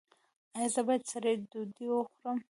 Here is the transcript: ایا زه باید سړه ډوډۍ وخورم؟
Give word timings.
ایا 0.57 0.69
زه 0.73 0.81
باید 0.87 1.03
سړه 1.11 1.31
ډوډۍ 1.51 1.85
وخورم؟ 1.89 2.37